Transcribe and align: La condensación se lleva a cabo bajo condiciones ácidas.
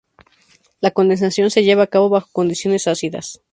La 0.79 0.89
condensación 0.89 1.51
se 1.51 1.63
lleva 1.63 1.83
a 1.83 1.85
cabo 1.85 2.09
bajo 2.09 2.27
condiciones 2.33 2.87
ácidas. 2.87 3.43